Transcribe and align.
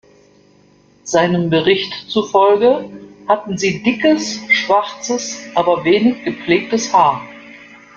Seinem 1.03 1.51
Bericht 1.51 1.93
zufolge 2.09 2.89
hatten 3.27 3.59
sie 3.59 3.83
dickes, 3.83 4.39
schwarzes, 4.49 5.37
aber 5.53 5.83
wenig 5.83 6.23
gepflegtes 6.23 6.91
Haar. 6.91 7.21